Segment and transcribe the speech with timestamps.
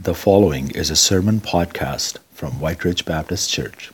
[0.00, 3.90] The following is a sermon podcast from Whyte Ridge Baptist Church.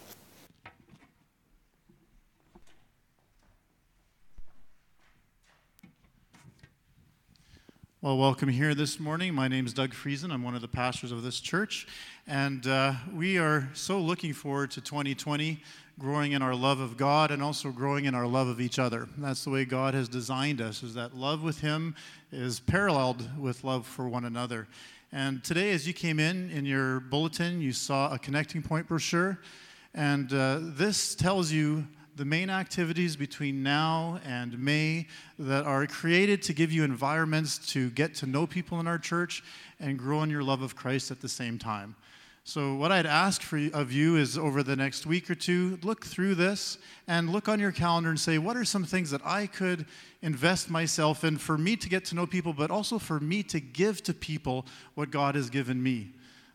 [8.02, 9.32] Well, welcome here this morning.
[9.32, 10.30] My name is Doug Friesen.
[10.30, 11.86] I'm one of the pastors of this church.
[12.26, 15.58] And uh, we are so looking forward to 2020,
[15.98, 19.08] growing in our love of God and also growing in our love of each other.
[19.16, 21.94] That's the way God has designed us, is that love with Him
[22.30, 24.68] is paralleled with love for one another.
[25.16, 29.38] And today, as you came in, in your bulletin, you saw a connecting point brochure.
[29.94, 35.06] And uh, this tells you the main activities between now and May
[35.38, 39.44] that are created to give you environments to get to know people in our church
[39.78, 41.94] and grow in your love of Christ at the same time.
[42.46, 46.04] So, what I'd ask for, of you is over the next week or two, look
[46.04, 46.76] through this
[47.08, 49.86] and look on your calendar and say, what are some things that I could
[50.20, 53.60] invest myself in for me to get to know people, but also for me to
[53.60, 56.10] give to people what God has given me?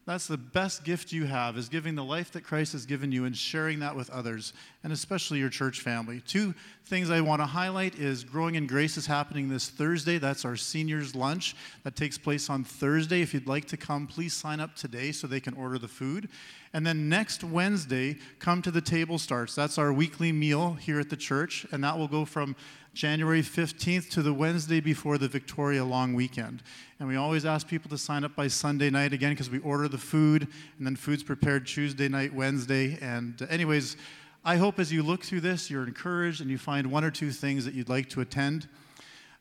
[0.10, 3.26] That's the best gift you have is giving the life that Christ has given you
[3.26, 6.24] and sharing that with others, and especially your church family.
[6.26, 6.56] Two
[6.88, 10.18] things I want to highlight is Growing in Grace is happening this Thursday.
[10.18, 13.22] That's our seniors lunch that takes place on Thursday.
[13.22, 16.28] If you'd like to come, please sign up today so they can order the food.
[16.74, 19.54] And then next Wednesday, come to the table starts.
[19.54, 22.56] That's our weekly meal here at the church, and that will go from
[22.94, 26.64] January 15th to the Wednesday before the Victoria long weekend.
[27.00, 29.88] And we always ask people to sign up by Sunday night again because we order
[29.88, 32.98] the food and then food's prepared Tuesday night, Wednesday.
[33.02, 33.96] And, uh, anyways,
[34.44, 37.32] I hope as you look through this, you're encouraged and you find one or two
[37.32, 38.68] things that you'd like to attend.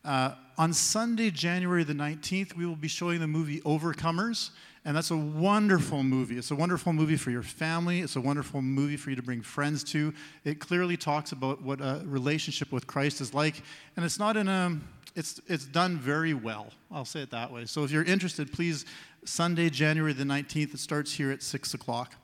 [0.05, 4.51] Uh, on Sunday, January the 19th, we will be showing the movie Overcomers.
[4.85, 6.37] And that's a wonderful movie.
[6.37, 7.99] It's a wonderful movie for your family.
[7.99, 10.13] It's a wonderful movie for you to bring friends to.
[10.45, 13.61] It clearly talks about what a relationship with Christ is like.
[13.95, 14.77] And it's not in a,
[15.15, 16.67] it's, it's done very well.
[16.91, 17.65] I'll say it that way.
[17.65, 18.85] So if you're interested, please,
[19.25, 22.15] Sunday, January the 19th, it starts here at 6 o'clock.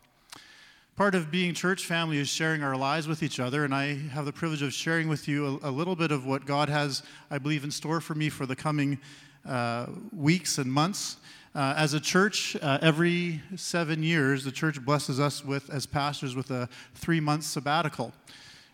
[0.96, 4.24] Part of being church family is sharing our lives with each other, and I have
[4.24, 7.38] the privilege of sharing with you a, a little bit of what God has, I
[7.38, 9.00] believe, in store for me for the coming
[9.46, 11.18] uh, weeks and months.
[11.56, 16.36] Uh, as a church, uh, every seven years, the church blesses us with, as pastors,
[16.36, 18.12] with a three month sabbatical.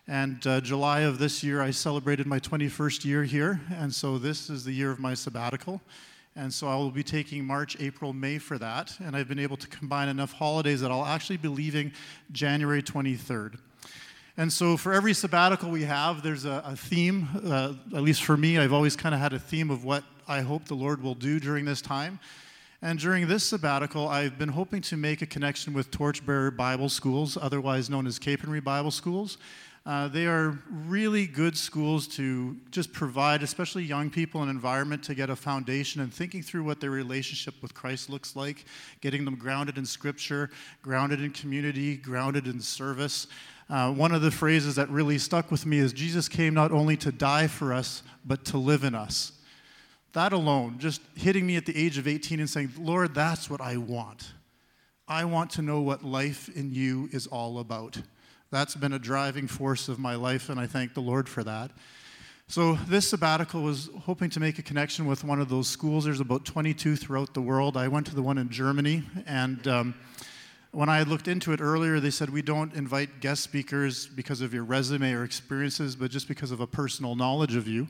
[0.08, 4.50] And uh, July of this year, I celebrated my 21st year here, and so this
[4.50, 5.80] is the year of my sabbatical.
[6.34, 8.96] And so I will be taking March, April, May for that.
[8.98, 11.92] And I've been able to combine enough holidays that I'll actually be leaving
[12.32, 13.60] January 23rd.
[14.36, 17.28] And so for every sabbatical we have, there's a, a theme.
[17.44, 20.40] Uh, at least for me, I've always kind of had a theme of what I
[20.40, 22.18] hope the Lord will do during this time.
[22.84, 27.38] And during this sabbatical, I've been hoping to make a connection with Torchbearer Bible Schools,
[27.40, 29.38] otherwise known as Capernwray Bible Schools.
[29.86, 35.14] Uh, they are really good schools to just provide, especially young people, an environment to
[35.14, 38.64] get a foundation and thinking through what their relationship with Christ looks like,
[39.00, 40.50] getting them grounded in Scripture,
[40.82, 43.28] grounded in community, grounded in service.
[43.70, 46.96] Uh, one of the phrases that really stuck with me is Jesus came not only
[46.96, 49.32] to die for us, but to live in us.
[50.12, 53.60] That alone, just hitting me at the age of 18 and saying, Lord, that's what
[53.60, 54.32] I want.
[55.08, 58.00] I want to know what life in you is all about.
[58.50, 61.70] That's been a driving force of my life, and I thank the Lord for that.
[62.48, 66.04] So, this sabbatical was hoping to make a connection with one of those schools.
[66.04, 67.78] There's about 22 throughout the world.
[67.78, 69.94] I went to the one in Germany, and um,
[70.72, 74.52] when I looked into it earlier, they said we don't invite guest speakers because of
[74.52, 77.88] your resume or experiences, but just because of a personal knowledge of you.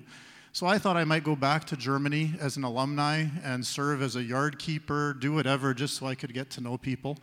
[0.55, 4.17] So I thought I might go back to Germany as an alumni and serve as
[4.17, 7.17] a yard keeper, do whatever, just so I could get to know people.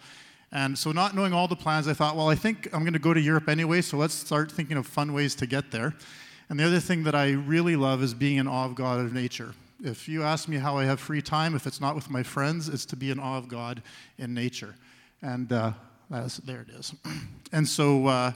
[0.51, 2.99] And so, not knowing all the plans, I thought, well, I think I'm going to
[2.99, 5.93] go to Europe anyway, so let's start thinking of fun ways to get there.
[6.49, 9.13] And the other thing that I really love is being in awe of God of
[9.13, 9.53] nature.
[9.83, 12.67] If you ask me how I have free time, if it's not with my friends,
[12.67, 13.83] it's to be in awe of God
[14.17, 14.73] in nature.
[15.21, 15.73] And uh,
[16.09, 16.95] there it is.
[17.51, 18.31] and so, uh,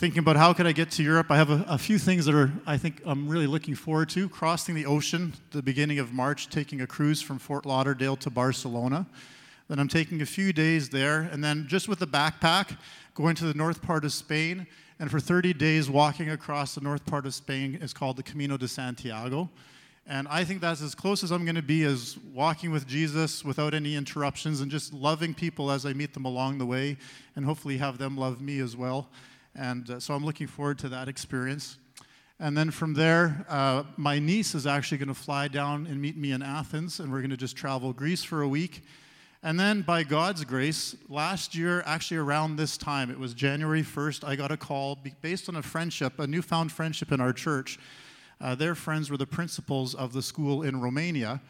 [0.00, 2.34] thinking about how could I get to Europe, I have a, a, few things that
[2.34, 4.30] are I think I'm really looking forward to.
[4.30, 9.04] Crossing the ocean, the beginning of March, taking a cruise from Fort Lauderdale to Barcelona.
[9.68, 12.78] Then I'm taking a few days there, and then just with a backpack,
[13.14, 14.66] going to the north part of Spain,
[14.98, 18.56] and for 30 days walking across the north part of Spain is called the Camino
[18.56, 19.50] de Santiago.
[20.06, 23.44] And I think that's as close as I'm going to be as walking with Jesus
[23.44, 26.96] without any interruptions and just loving people as I meet them along the way,
[27.36, 29.10] and hopefully have them love me as well.
[29.54, 31.78] And uh, so I'm looking forward to that experience.
[32.38, 36.16] And then from there, uh, my niece is actually going to fly down and meet
[36.16, 38.82] me in Athens, and we're going to just travel Greece for a week.
[39.42, 44.22] And then, by God's grace, last year, actually around this time, it was January 1st,
[44.22, 47.78] I got a call based on a friendship, a newfound friendship in our church.
[48.40, 51.40] Uh, their friends were the principals of the school in Romania.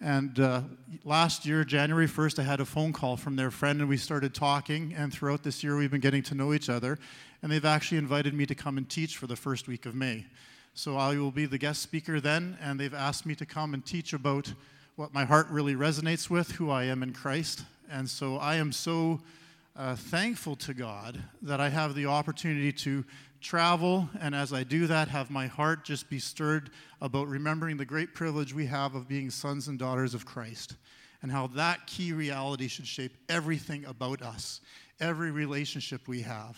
[0.00, 0.62] And uh,
[1.04, 4.34] last year, January 1st, I had a phone call from their friend, and we started
[4.34, 4.92] talking.
[4.96, 6.98] And throughout this year, we've been getting to know each other.
[7.42, 10.26] And they've actually invited me to come and teach for the first week of May.
[10.74, 13.84] So I will be the guest speaker then, and they've asked me to come and
[13.84, 14.52] teach about
[14.96, 17.64] what my heart really resonates with, who I am in Christ.
[17.90, 19.20] And so I am so
[19.76, 23.04] uh, thankful to God that I have the opportunity to
[23.40, 27.84] travel, and as I do that, have my heart just be stirred about remembering the
[27.84, 30.76] great privilege we have of being sons and daughters of Christ,
[31.22, 34.60] and how that key reality should shape everything about us,
[35.00, 36.56] every relationship we have.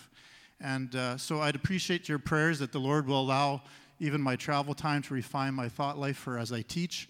[0.64, 3.61] And uh, so I'd appreciate your prayers that the Lord will allow
[4.00, 7.06] even my travel time to refine my thought life for as I teach.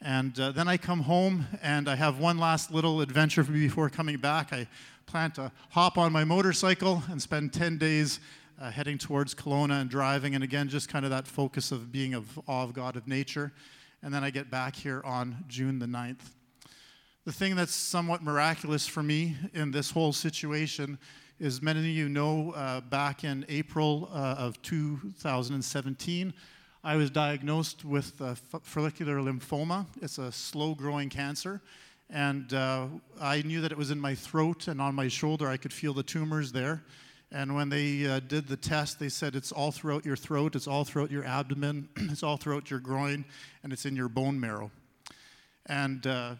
[0.00, 3.60] And uh, then I come home and I have one last little adventure for me
[3.60, 4.54] before coming back.
[4.54, 4.66] I
[5.04, 8.20] plan to hop on my motorcycle and spend 10 days
[8.58, 10.34] uh, heading towards Kelowna and driving.
[10.34, 13.52] And again, just kind of that focus of being of awe of God of nature.
[14.02, 16.30] And then I get back here on June the 9th.
[17.26, 20.98] The thing that's somewhat miraculous for me in this whole situation
[21.40, 26.32] is many of you know uh, back in April uh, of 2017,
[26.84, 29.86] I was diagnosed with uh, follicular lymphoma.
[30.00, 31.60] It's a slow growing cancer.
[32.10, 32.86] And uh,
[33.20, 35.48] I knew that it was in my throat and on my shoulder.
[35.48, 36.84] I could feel the tumors there.
[37.32, 40.68] And when they uh, did the test, they said it's all throughout your throat, it's
[40.68, 43.24] all throughout your abdomen, it's all throughout your groin,
[43.64, 44.70] and it's in your bone marrow.
[45.66, 46.34] And uh,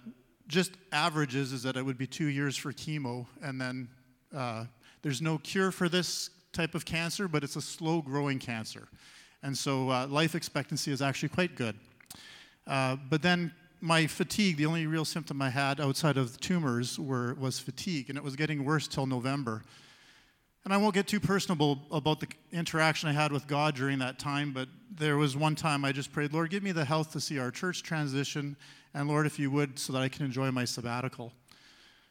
[0.47, 3.89] just averages is that it would be two years for chemo, and then
[4.33, 4.67] uh,
[5.05, 8.89] there's no cure for this type of cancer, but it's a slow growing cancer.
[9.43, 11.77] And so uh, life expectancy is actually quite good.
[12.67, 13.53] Uh, but then
[13.83, 18.09] my fatigue, the only real symptom I had outside of the tumors were, was fatigue,
[18.09, 19.63] and it was getting worse till November.
[20.65, 24.19] And I won't get too personal about the interaction I had with God during that
[24.19, 27.21] time, but there was one time I just prayed, Lord, give me the health to
[27.21, 28.57] see our church transition,
[28.95, 31.35] and Lord, if you would, so that I can enjoy my sabbatical.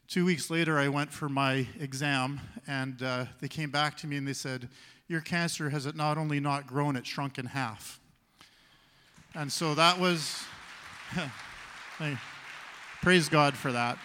[0.08, 4.18] Two weeks later, I went for my exam, and uh, they came back to me
[4.18, 4.70] and they said,
[5.08, 8.00] Your cancer has it not only not grown, it shrunk in half.
[9.34, 10.44] And so that was,
[13.02, 13.98] praise God for that.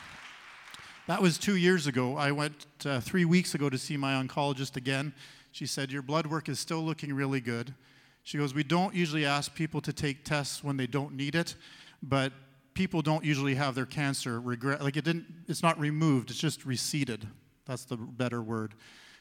[1.09, 2.17] That was two years ago.
[2.17, 5.13] I went uh, three weeks ago to see my oncologist again.
[5.53, 7.75] She said, Your blood work is still looking really good.
[8.23, 11.57] She goes, We don't usually ask people to take tests when they don't need it,
[12.03, 12.33] but
[12.79, 16.65] people don't usually have their cancer regret like it didn't it's not removed it's just
[16.65, 17.27] receded.
[17.67, 18.75] That's the better word.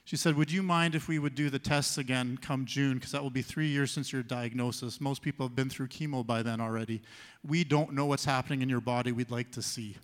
[0.06, 2.94] She said would you mind if we would do the tests again come june?
[2.94, 5.02] Because that will be three years since your diagnosis.
[5.02, 7.02] Most people have been through chemo by then already.
[7.44, 9.12] We don't know what's happening in your body.
[9.12, 9.98] We'd like to see.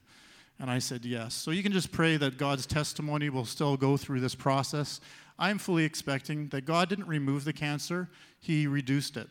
[0.60, 1.36] And I said, Yes.
[1.36, 5.00] So you can just pray that God's testimony will still go through this process.
[5.38, 8.10] I'm fully expecting that God didn't remove the cancer,
[8.40, 9.28] He reduced it.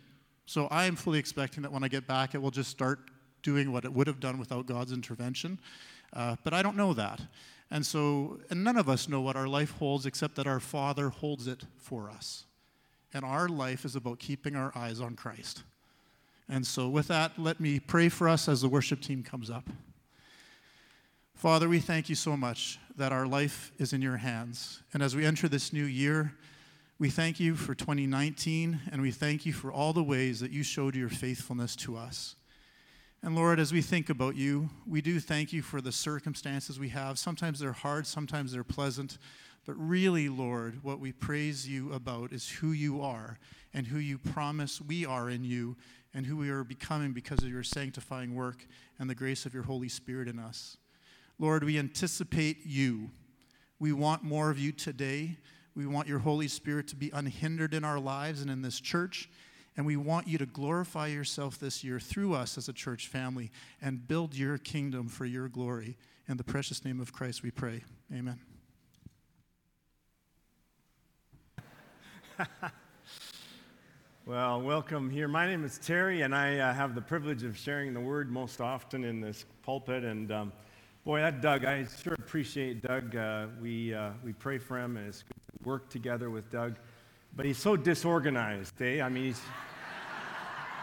[0.47, 3.01] So I am fully expecting that when I get back, it will just start
[3.43, 5.59] doing what it would have done without God's intervention.
[6.13, 7.21] Uh, but I don't know that.
[7.71, 11.09] And so, and none of us know what our life holds except that our Father
[11.09, 12.45] holds it for us.
[13.15, 15.63] And our life is about keeping our eyes on Christ.
[16.49, 19.65] And so, with that, let me pray for us as the worship team comes up.
[21.35, 24.83] Father, we thank you so much that our life is in your hands.
[24.93, 26.35] And as we enter this new year,
[26.99, 30.63] we thank you for 2019 and we thank you for all the ways that you
[30.63, 32.37] showed your faithfulness to us.
[33.25, 36.89] And Lord, as we think about you, we do thank you for the circumstances we
[36.89, 37.21] have.
[37.21, 39.19] Sometimes they're hard, sometimes they're pleasant.
[39.65, 43.39] But really, Lord, what we praise you about is who you are
[43.73, 45.77] and who you promise we are in you
[46.13, 48.67] and who we are becoming because of your sanctifying work
[48.99, 50.77] and the grace of your Holy Spirit in us.
[51.39, 53.09] Lord, we anticipate you.
[53.79, 55.39] We want more of you today.
[55.77, 59.31] We want your Holy Spirit to be unhindered in our lives and in this church.
[59.77, 63.51] And we want you to glorify yourself this year through us as a church family
[63.81, 65.97] and build your kingdom for your glory.
[66.29, 67.83] In the precious name of Christ, we pray.
[68.15, 68.39] Amen.
[74.27, 75.29] well, welcome here.
[75.29, 78.61] My name is Terry, and I uh, have the privilege of sharing the word most
[78.61, 80.05] often in this pulpit.
[80.05, 80.53] And um,
[81.05, 83.17] Boy, that Doug, I sure appreciate Doug.
[83.17, 86.77] Uh, we, uh, we pray for him, and it's good to work together with Doug.
[87.35, 89.01] But he's so disorganized, eh?
[89.01, 89.35] I mean,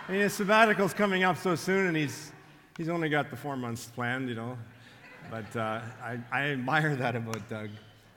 [0.08, 2.32] I mean, his sabbatical's coming up so soon, and he's,
[2.76, 4.58] he's only got the four months planned, you know.
[5.30, 7.70] But uh, I, I admire that about Doug.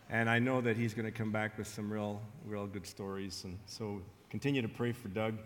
[0.08, 3.44] And I know that he's going to come back with some real, real good stories.
[3.44, 5.36] And so continue to pray for Doug.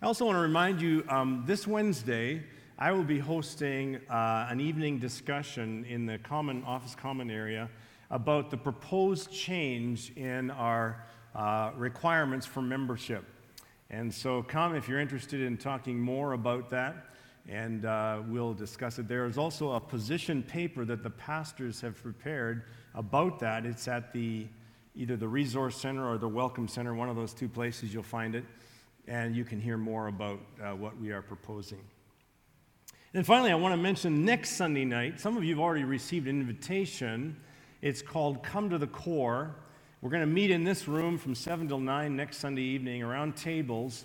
[0.00, 2.42] I also want to remind you um, this Wednesday,
[2.76, 7.70] I will be hosting uh, an evening discussion in the common office common area
[8.10, 11.04] about the proposed change in our
[11.34, 13.24] uh, requirements for membership.
[13.90, 17.06] And so come if you're interested in talking more about that.
[17.48, 19.08] and uh, we'll discuss it.
[19.08, 23.66] There is also a position paper that the pastors have prepared about that.
[23.66, 24.46] It's at the
[24.94, 28.34] either the resource center or the welcome center, one of those two places you'll find
[28.34, 28.44] it,
[29.08, 31.80] and you can hear more about uh, what we are proposing.
[33.14, 35.18] And finally, I want to mention next Sunday night.
[35.18, 37.36] Some of you have already received an invitation.
[37.80, 39.54] It's called Come to the Core.
[40.02, 43.36] We're going to meet in this room from 7 till 9 next Sunday evening around
[43.36, 44.04] tables.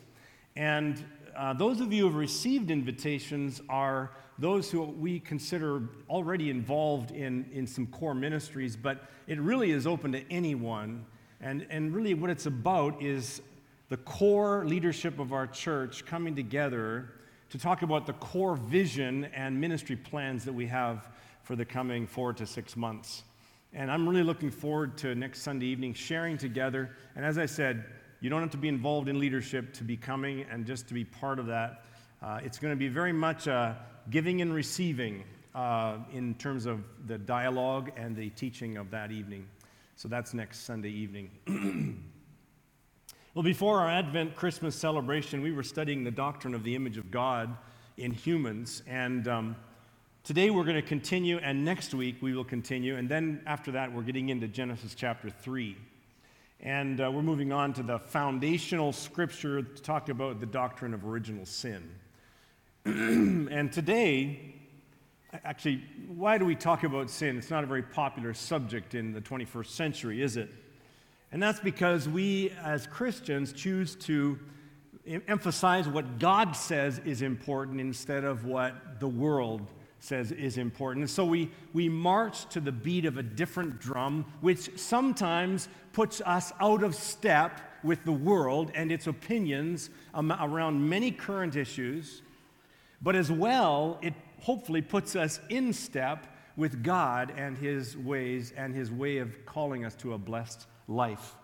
[0.56, 1.04] And
[1.36, 7.10] uh, those of you who have received invitations are those who we consider already involved
[7.10, 11.04] in, in some core ministries, but it really is open to anyone.
[11.42, 13.42] And, and really, what it's about is
[13.90, 17.10] the core leadership of our church coming together
[17.50, 21.10] to talk about the core vision and ministry plans that we have
[21.42, 23.24] for the coming four to six months.
[23.74, 26.96] And I'm really looking forward to next Sunday evening sharing together.
[27.16, 27.86] And as I said,
[28.22, 31.04] you don't have to be involved in leadership to be coming and just to be
[31.04, 31.84] part of that.
[32.22, 33.78] Uh, it's going to be very much a
[34.10, 39.46] giving and receiving uh, in terms of the dialogue and the teaching of that evening.
[39.96, 41.30] So that's next Sunday evening.
[43.34, 47.12] well, before our Advent Christmas celebration, we were studying the doctrine of the image of
[47.12, 47.56] God
[47.98, 48.82] in humans.
[48.88, 49.56] And um,
[50.28, 52.98] today we're going to continue, and next week we will continue.
[52.98, 55.78] And then after that, we're getting into Genesis chapter 3.
[56.60, 61.06] And uh, we're moving on to the foundational scripture to talk about the doctrine of
[61.06, 61.90] original sin.
[62.86, 64.56] and today,
[65.46, 67.38] actually, why do we talk about sin?
[67.38, 70.50] It's not a very popular subject in the 21st century, is it?
[71.32, 74.38] And that's because we as Christians choose to
[75.30, 81.10] emphasize what God says is important instead of what the world says is important.
[81.10, 86.54] So we, we march to the beat of a different drum, which sometimes puts us
[86.60, 92.22] out of step with the world and its opinions around many current issues.
[93.02, 98.74] But as well, it hopefully puts us in step with God and His ways and
[98.74, 101.36] His way of calling us to a blessed life.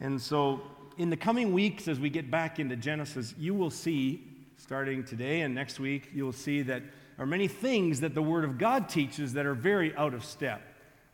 [0.00, 0.62] And so,
[0.98, 4.26] in the coming weeks, as we get back into Genesis, you will see,
[4.56, 6.82] starting today and next week, you will see that
[7.20, 10.62] are many things that the Word of God teaches that are very out of step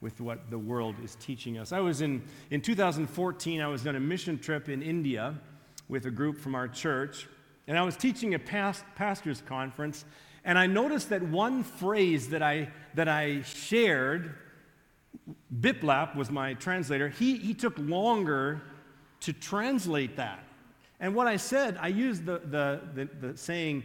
[0.01, 1.73] with what the world is teaching us.
[1.73, 5.35] I was in, in 2014, I was on a mission trip in India
[5.89, 7.27] with a group from our church.
[7.67, 10.05] And I was teaching a past, pastor's conference,
[10.45, 14.37] and I noticed that one phrase that I, that I shared,
[15.61, 18.63] Biplab was my translator, he, he took longer
[19.21, 20.45] to translate that.
[21.01, 23.83] And what I said, I used the, the, the, the saying,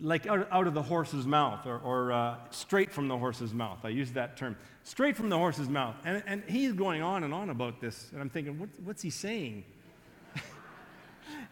[0.00, 3.78] like out, out, of the horse's mouth, or, or uh, straight from the horse's mouth.
[3.84, 5.96] I use that term, straight from the horse's mouth.
[6.04, 9.10] And, and he's going on and on about this, and I'm thinking, what, what's he
[9.10, 9.64] saying?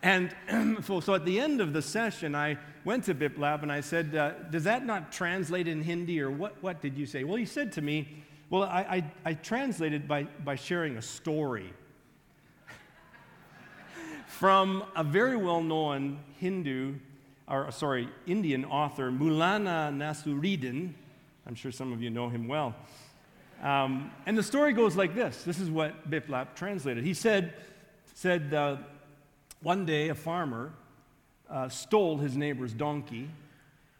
[0.03, 0.35] And
[0.85, 4.33] so, at the end of the session, I went to Biplab and I said, uh,
[4.51, 7.25] Does that not translate in Hindi or what, what did you say?
[7.25, 8.81] Well, he said to me, Well, I,
[9.25, 11.73] I, I translated by, by sharing a story
[14.27, 16.97] from a very well known Hindu,
[17.49, 20.93] or sorry, Indian author, Maulana Nasruddin.
[21.47, 22.75] I'm sure some of you know him well.
[23.63, 27.05] Um, and the story goes like this this is what Biplab translated.
[27.05, 27.55] He said,
[28.15, 28.77] said uh,
[29.63, 30.73] one day, a farmer
[31.49, 33.31] uh, stole his neighbor's donkey,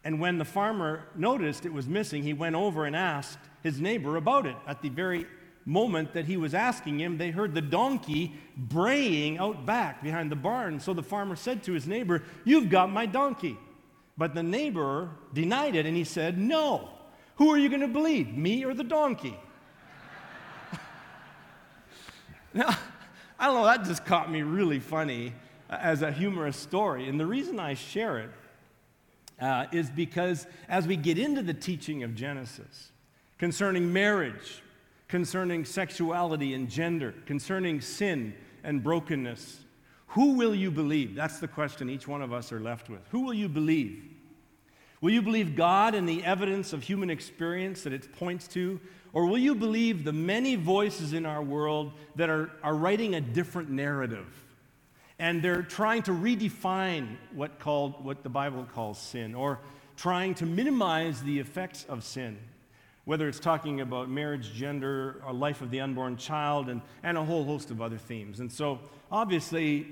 [0.03, 4.17] and when the farmer noticed it was missing, he went over and asked his neighbor
[4.17, 4.55] about it.
[4.67, 5.25] At the very
[5.67, 10.35] moment that he was asking him, they heard the donkey braying out back behind the
[10.35, 10.79] barn.
[10.79, 13.57] So the farmer said to his neighbor, You've got my donkey.
[14.17, 16.89] But the neighbor denied it and he said, No.
[17.35, 19.37] Who are you going to believe, me or the donkey?
[22.53, 22.75] now,
[23.37, 25.33] I don't know, that just caught me really funny
[25.69, 27.07] as a humorous story.
[27.07, 28.29] And the reason I share it
[29.39, 32.91] uh, is because as we get into the teaching of Genesis
[33.37, 34.63] concerning marriage,
[35.07, 38.33] concerning sexuality and gender, concerning sin
[38.63, 39.61] and brokenness,
[40.07, 41.15] who will you believe?
[41.15, 43.01] That's the question each one of us are left with.
[43.09, 44.03] Who will you believe?
[45.01, 48.79] Will you believe God and the evidence of human experience that it points to?
[49.13, 53.21] Or will you believe the many voices in our world that are, are writing a
[53.21, 54.27] different narrative?
[55.19, 59.59] And they're trying to redefine what, called, what the Bible calls sin, or
[59.95, 62.37] trying to minimize the effects of sin,
[63.07, 67.23] whether it's talking about marriage, gender, or life of the unborn child, and, and a
[67.23, 68.41] whole host of other themes.
[68.41, 69.87] And so, obviously,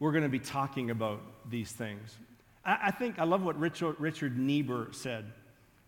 [0.00, 2.16] we're going to be talking about these things.
[2.64, 5.26] I, I think I love what Richard, Richard Niebuhr said.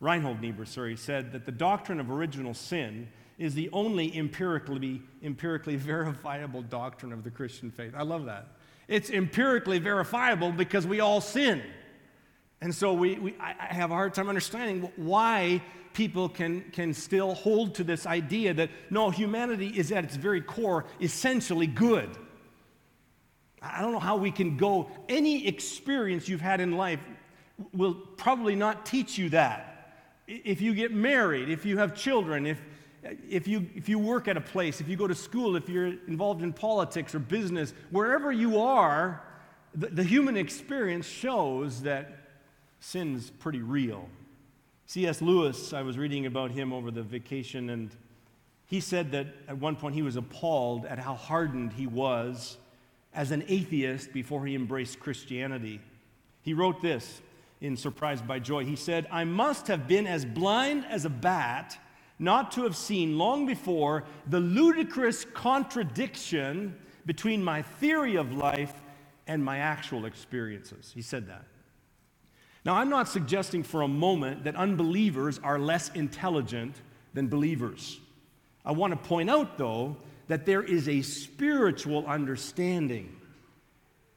[0.01, 5.77] Reinhold Niebuhr, sorry, said that the doctrine of original sin is the only empirically, empirically
[5.77, 7.95] verifiable doctrine of the Christian faith.
[7.97, 8.49] I love that.
[8.87, 11.63] It's empirically verifiable because we all sin.
[12.61, 15.63] And so we, we, I have a hard time understanding why
[15.97, 20.43] people can, can still hold to this idea that no, humanity is at its very
[20.43, 22.11] core essentially good.
[23.63, 27.01] I don't know how we can go, any experience you've had in life
[27.73, 29.95] will probably not teach you that.
[30.29, 32.61] If you get married, if you have children, if,
[33.27, 35.95] if, you, if you work at a place, if you go to school, if you're
[36.07, 39.23] involved in politics or business, wherever you are,
[39.75, 42.19] the, the human experience shows that
[42.81, 44.11] sin's pretty real.
[44.89, 45.21] C.S.
[45.21, 47.91] Lewis, I was reading about him over the vacation, and
[48.67, 52.57] he said that at one point he was appalled at how hardened he was
[53.13, 55.81] as an atheist before he embraced Christianity.
[56.43, 57.21] He wrote this
[57.61, 58.65] in Surprised by Joy.
[58.65, 61.77] He said, I must have been as blind as a bat
[62.21, 68.73] not to have seen long before the ludicrous contradiction between my theory of life
[69.27, 70.93] and my actual experiences.
[70.95, 71.45] He said that.
[72.67, 76.75] Now, I'm not suggesting for a moment that unbelievers are less intelligent
[77.15, 78.01] than believers.
[78.65, 79.97] I want to point out, though,
[80.27, 83.15] that there is a spiritual understanding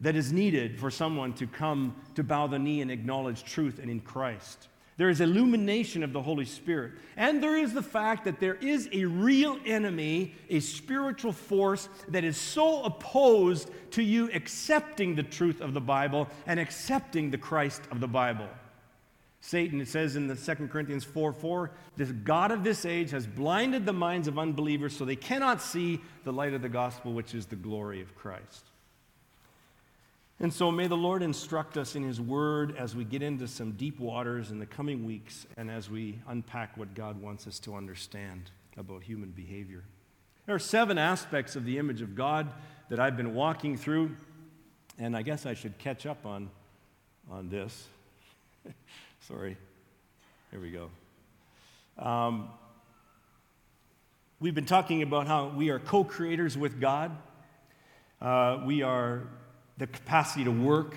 [0.02, 3.92] that is needed for someone to come to bow the knee and acknowledge truth and
[3.92, 4.68] in Christ.
[5.00, 6.92] There is illumination of the Holy Spirit.
[7.16, 12.26] And there is the fact that there is a real enemy, a spiritual force that
[12.26, 17.82] is so opposed to you accepting the truth of the Bible and accepting the Christ
[17.92, 18.50] of the Bible.
[19.40, 23.26] Satan, it says in the 2 Corinthians 4 4, this God of this age has
[23.26, 27.34] blinded the minds of unbelievers so they cannot see the light of the gospel, which
[27.34, 28.69] is the glory of Christ.
[30.42, 33.74] And so may the Lord instruct us in His Word as we get into some
[33.74, 37.76] deep waters in the coming weeks and as we unpack what God wants us to
[37.76, 39.84] understand about human behavior.
[40.46, 42.54] There are seven aspects of the image of God
[42.88, 44.16] that I've been walking through,
[44.98, 46.50] and I guess I should catch up on,
[47.30, 47.88] on this.
[49.28, 49.58] Sorry.
[50.52, 50.90] Here we go.
[51.98, 52.50] Um,
[54.40, 57.12] we've been talking about how we are co creators with God.
[58.22, 59.28] Uh, we are
[59.80, 60.96] the capacity to work.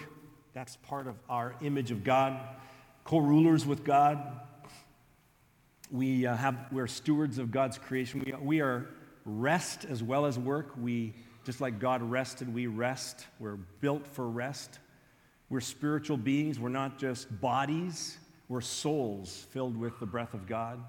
[0.53, 2.38] That's part of our image of God.
[3.05, 4.40] Co rulers with God.
[5.90, 8.23] We uh, have, we're stewards of God's creation.
[8.27, 8.88] We, we are
[9.25, 10.73] rest as well as work.
[10.79, 11.14] We,
[11.45, 13.27] just like God rested, we rest.
[13.38, 14.79] We're built for rest.
[15.49, 16.59] We're spiritual beings.
[16.59, 18.18] We're not just bodies,
[18.49, 20.83] we're souls filled with the breath of God.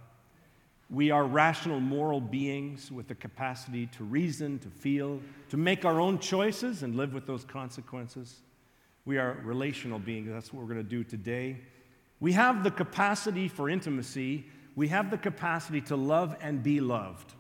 [0.93, 5.99] We are rational, moral beings with the capacity to reason, to feel, to make our
[5.99, 8.41] own choices and live with those consequences.
[9.03, 10.29] We are relational beings.
[10.32, 11.58] That's what we're going to do today.
[12.19, 14.45] We have the capacity for intimacy.
[14.75, 17.34] We have the capacity to love and be loved.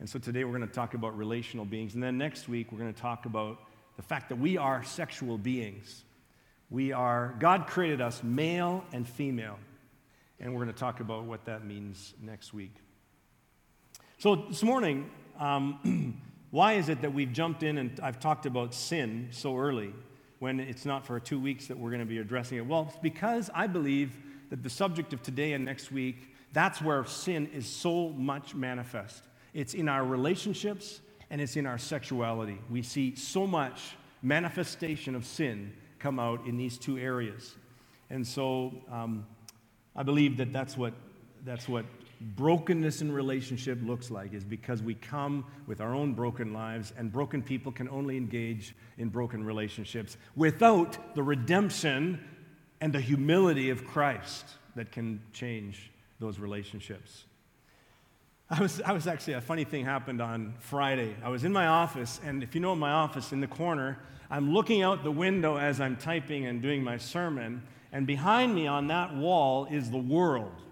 [0.00, 1.94] And so today we're going to talk about relational beings.
[1.94, 3.60] And then next week we're going to talk about
[3.94, 6.02] the fact that we are sexual beings.
[6.70, 9.60] We are, God created us male and female.
[10.42, 12.74] And we're going to talk about what that means next week.
[14.18, 18.74] So, this morning, um, why is it that we've jumped in and I've talked about
[18.74, 19.94] sin so early
[20.40, 22.66] when it's not for two weeks that we're going to be addressing it?
[22.66, 24.16] Well, it's because I believe
[24.50, 29.22] that the subject of today and next week, that's where sin is so much manifest.
[29.54, 32.58] It's in our relationships and it's in our sexuality.
[32.68, 37.54] We see so much manifestation of sin come out in these two areas.
[38.10, 39.24] And so, um,
[39.94, 40.94] I believe that that's what,
[41.44, 41.84] that's what
[42.20, 47.12] brokenness in relationship looks like, is because we come with our own broken lives, and
[47.12, 52.20] broken people can only engage in broken relationships without the redemption
[52.80, 54.44] and the humility of Christ
[54.76, 57.24] that can change those relationships.
[58.48, 61.16] I was, I was actually, a funny thing happened on Friday.
[61.24, 63.98] I was in my office, and if you know my office, in the corner,
[64.30, 68.66] I'm looking out the window as I'm typing and doing my sermon, and behind me
[68.66, 70.62] on that wall is the world.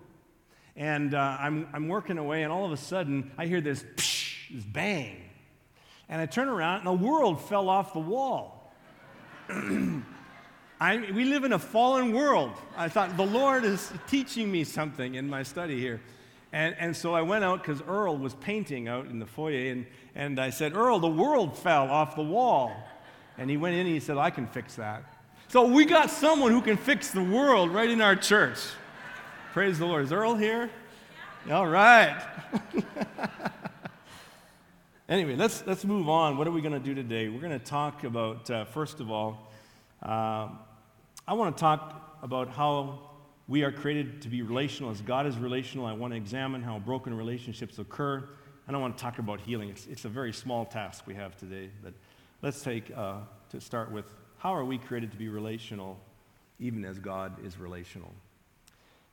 [0.75, 4.55] And uh, I'm, I'm working away, and all of a sudden, I hear this, psh,
[4.55, 5.23] this bang.
[6.09, 8.73] And I turn around, and the world fell off the wall.
[10.81, 12.53] I, we live in a fallen world.
[12.75, 16.01] I thought, the Lord is teaching me something in my study here.
[16.53, 19.87] And, and so I went out because Earl was painting out in the foyer, and,
[20.15, 22.73] and I said, Earl, the world fell off the wall.
[23.37, 25.05] And he went in and he said, I can fix that.
[25.51, 28.59] So we got someone who can fix the world right in our church.
[29.53, 30.05] Praise the Lord.
[30.05, 30.71] Is Earl here?
[31.51, 32.25] All right.
[35.09, 36.37] anyway, let's, let's move on.
[36.37, 37.29] What are we going to do today?
[37.29, 39.51] We're going to talk about, uh, first of all,
[40.05, 40.51] uh,
[41.27, 43.01] I want to talk about how
[43.49, 44.93] we are created to be relational.
[44.93, 48.23] As God is relational, I want to examine how broken relationships occur.
[48.69, 49.71] And I want to talk about healing.
[49.71, 51.93] It's, it's a very small task we have today, but
[52.41, 53.17] let's take uh,
[53.51, 54.05] to start with
[54.41, 55.99] how are we created to be relational
[56.59, 58.11] even as God is relational.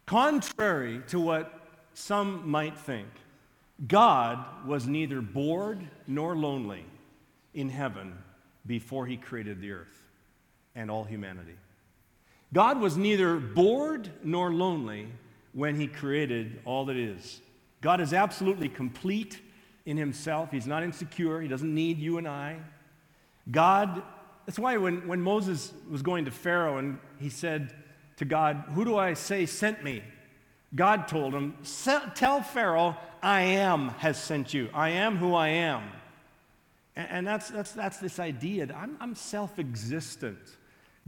[0.06, 1.60] Contrary to what
[1.94, 3.08] some might think,
[3.88, 6.86] God was neither bored nor lonely
[7.54, 8.18] in heaven
[8.66, 10.02] before he created the earth
[10.76, 11.56] and all humanity.
[12.54, 15.08] God was neither bored nor lonely
[15.54, 17.42] when he created all that is.
[17.82, 19.40] God is absolutely complete
[19.86, 20.52] in himself.
[20.52, 21.42] He's not insecure.
[21.42, 22.60] He doesn't need you and I.
[23.52, 24.04] God,
[24.48, 27.74] that's why when, when Moses was going to Pharaoh and he said
[28.16, 30.02] to God, Who do I say sent me?
[30.74, 31.56] God told him,
[32.16, 34.70] Tell Pharaoh, I am has sent you.
[34.74, 35.84] I am who I am.
[36.96, 40.40] And, and that's, that's, that's this idea that I'm, I'm self existent.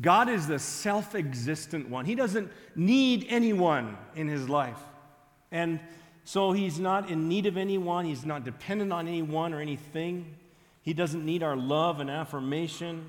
[0.02, 2.04] God is the self existent one.
[2.04, 4.82] He doesn't need anyone in his life.
[5.49, 5.80] And
[6.25, 10.36] so he's not in need of anyone, he's not dependent on anyone or anything.
[10.82, 13.06] He doesn't need our love and affirmation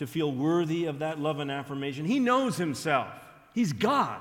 [0.00, 2.06] to feel worthy of that love and affirmation.
[2.06, 3.08] He knows himself,
[3.52, 4.18] he's God.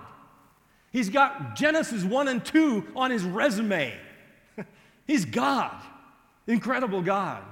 [0.91, 3.95] He's got Genesis 1 and 2 on his resume.
[5.07, 5.81] he's God,
[6.47, 7.43] incredible God.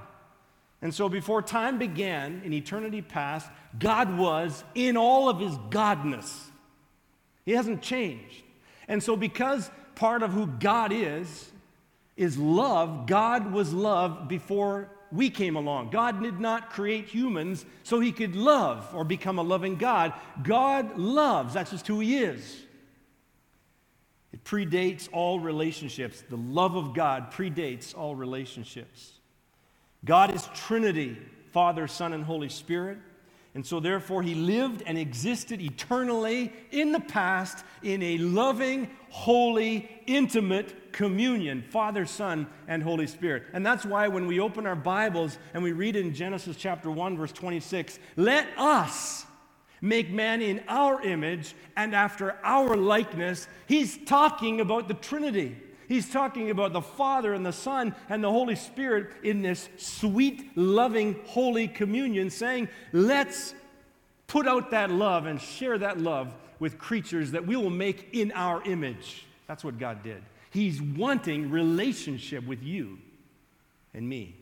[0.82, 6.48] And so before time began, in eternity past, God was in all of his godness.
[7.46, 8.42] He hasn't changed.
[8.88, 11.50] And so, because part of who God is,
[12.14, 15.90] is love, God was love before we came along.
[15.90, 20.12] God did not create humans so he could love or become a loving God.
[20.42, 22.62] God loves, that's just who he is.
[24.32, 26.22] It predates all relationships.
[26.28, 29.12] The love of God predates all relationships.
[30.04, 31.16] God is Trinity
[31.52, 32.98] Father, Son, and Holy Spirit.
[33.54, 39.88] And so, therefore, he lived and existed eternally in the past in a loving, holy,
[40.06, 43.44] intimate communion Father, Son, and Holy Spirit.
[43.52, 47.16] And that's why when we open our Bibles and we read in Genesis chapter 1,
[47.16, 49.24] verse 26, let us
[49.80, 55.56] make man in our image and after our likeness, he's talking about the Trinity.
[55.88, 60.54] He's talking about the Father and the Son and the Holy Spirit in this sweet,
[60.54, 63.54] loving, holy communion, saying, let's
[64.26, 68.32] put out that love and share that love with creatures that we will make in
[68.32, 69.24] our image.
[69.46, 70.22] That's what God did.
[70.50, 72.98] He's wanting relationship with you
[73.94, 74.36] and me.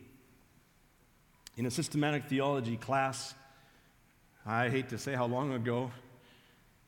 [1.55, 3.33] In a systematic theology class,
[4.45, 5.91] I hate to say how long ago,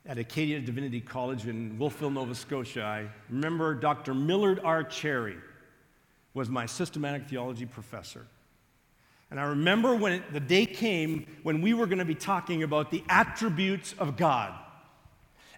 [0.05, 2.83] at Acadia Divinity College in Wolfville, Nova Scotia.
[2.83, 4.13] I remember Dr.
[4.13, 4.83] Millard R.
[4.83, 5.37] Cherry
[6.33, 8.25] was my systematic theology professor.
[9.31, 12.63] And I remember when it, the day came when we were going to be talking
[12.63, 14.53] about the attributes of God.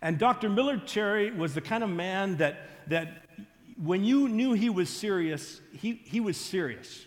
[0.01, 0.49] And Dr.
[0.49, 3.25] Millard Cherry was the kind of man that, that
[3.81, 7.05] when you knew he was serious, he, he was serious.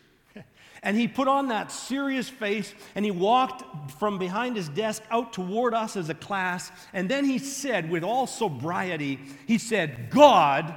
[0.85, 5.33] And he put on that serious face and he walked from behind his desk out
[5.33, 6.71] toward us as a class.
[6.93, 10.75] And then he said, with all sobriety, he said, God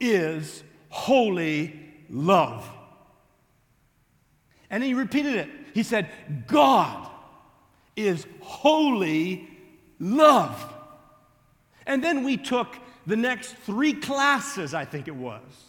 [0.00, 1.78] is holy
[2.10, 2.68] love.
[4.68, 5.48] And he repeated it.
[5.74, 6.10] He said,
[6.48, 7.08] God
[7.94, 9.48] is holy
[10.00, 10.74] love.
[11.86, 15.65] And then we took the next three classes, I think it was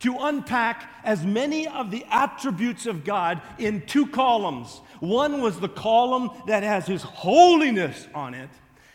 [0.00, 4.80] to unpack as many of the attributes of God in two columns.
[5.00, 8.50] One was the column that has His holiness on it,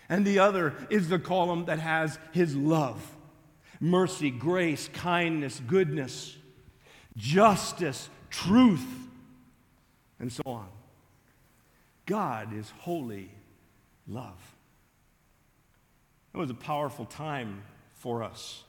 [0.10, 3.18] and the other is the column that has His love
[3.82, 6.38] mercy, grace, kindness, goodness,
[7.18, 8.86] justice, truth,
[10.20, 10.68] and so on.
[12.06, 13.32] God is holy
[14.08, 14.40] love.
[16.34, 17.64] It was a powerful time
[17.96, 18.64] for us.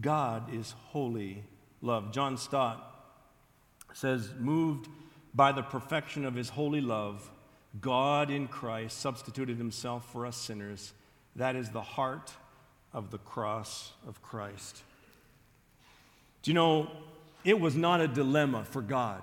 [0.00, 1.44] God is holy
[1.80, 2.12] love.
[2.12, 2.82] John Stott
[3.92, 4.88] says, moved
[5.34, 7.30] by the perfection of his holy love,
[7.80, 10.92] God in Christ substituted himself for us sinners.
[11.36, 12.32] That is the heart
[12.92, 14.82] of the cross of Christ.
[16.42, 16.90] Do you know,
[17.44, 19.22] it was not a dilemma for God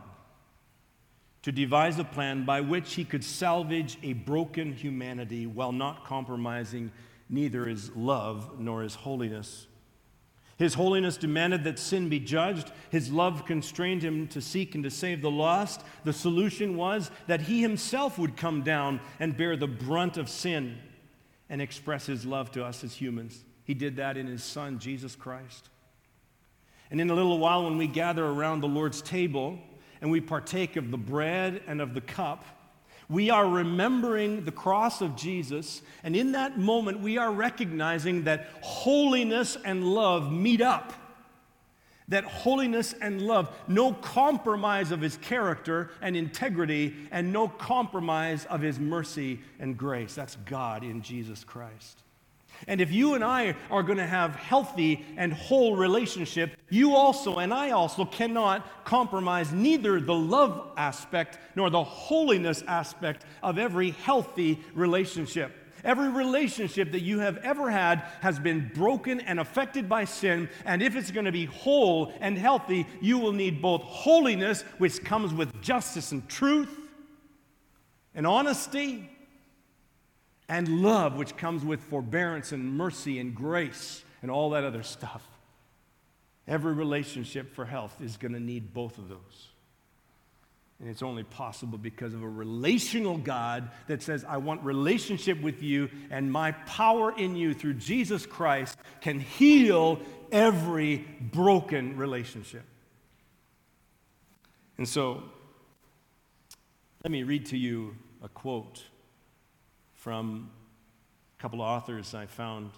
[1.44, 6.92] to devise a plan by which he could salvage a broken humanity while not compromising
[7.30, 9.68] neither his love nor his holiness.
[10.58, 12.72] His holiness demanded that sin be judged.
[12.90, 15.82] His love constrained him to seek and to save the lost.
[16.04, 20.78] The solution was that he himself would come down and bear the brunt of sin
[21.50, 23.44] and express his love to us as humans.
[23.64, 25.70] He did that in his Son, Jesus Christ.
[26.92, 29.58] And in a little while, when we gather around the Lord's table
[30.02, 32.46] and we partake of the bread and of the cup,
[33.10, 38.48] we are remembering the cross of Jesus, and in that moment, we are recognizing that
[38.62, 40.94] holiness and love meet up.
[42.10, 48.62] that holiness and love, no compromise of his character and integrity, and no compromise of
[48.62, 50.14] his mercy and grace.
[50.14, 52.03] That's God in Jesus Christ.
[52.68, 57.36] And if you and I are going to have healthy and whole relationship, you also
[57.36, 63.92] and I also cannot compromise neither the love aspect nor the holiness aspect of every
[63.92, 65.52] healthy relationship.
[65.84, 70.50] Every relationship that you have ever had has been broken and affected by sin.
[70.66, 75.04] And if it's going to be whole and healthy, you will need both holiness, which
[75.04, 76.70] comes with justice and truth,
[78.16, 79.10] and honesty,
[80.54, 85.28] and love, which comes with forbearance and mercy and grace and all that other stuff.
[86.48, 89.48] Every relationship for health is going to need both of those.
[90.80, 95.64] And it's only possible because of a relational God that says, I want relationship with
[95.64, 100.00] you, and my power in you through Jesus Christ can heal
[100.32, 102.66] every broken relationship.
[104.78, 105.24] And so,
[107.04, 108.84] let me read to you a quote
[110.04, 110.50] from
[111.40, 112.72] a couple of authors I found.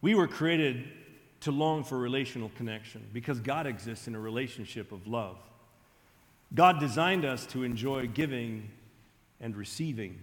[0.00, 0.88] We were created
[1.40, 5.36] to long for relational connection because God exists in a relationship of love.
[6.54, 8.70] God designed us to enjoy giving
[9.42, 10.18] and receiving.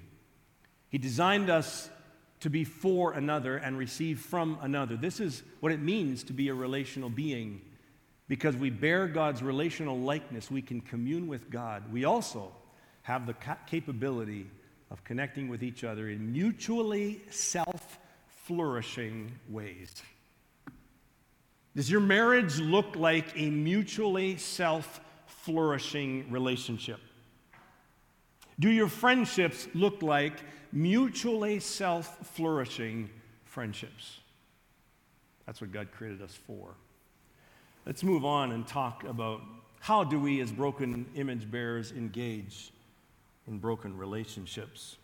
[0.89, 1.88] He designed us
[2.39, 4.97] to be for another and receive from another.
[4.97, 7.62] This is what it means to be a relational being.
[8.27, 11.93] Because we bear God's relational likeness, we can commune with God.
[11.93, 12.51] We also
[13.08, 13.36] have the
[13.67, 14.46] capability
[14.91, 18.00] of connecting with each other in mutually self
[18.43, 20.04] flourishing ways.
[21.74, 27.00] Does your marriage look like a mutually self flourishing relationship?
[28.60, 30.34] Do your friendships look like
[30.74, 33.10] mutually self flourishing
[33.46, 34.20] friendships?
[35.46, 36.76] That's what God created us for.
[37.86, 39.43] Let's move on and talk about
[39.80, 42.74] how do we as broken image bearers engage
[43.47, 44.97] in broken relationships.